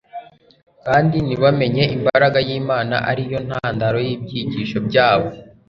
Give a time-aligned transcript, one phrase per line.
[0.87, 5.27] kandi ntibamenye imbaraga y'Imana ari yo ntandaro y'ibyigisho byabo